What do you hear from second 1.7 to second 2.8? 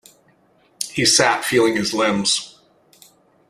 his limbs.